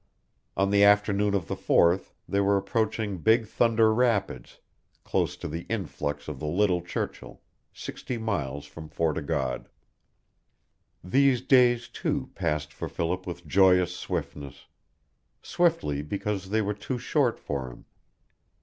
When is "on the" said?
0.57-0.83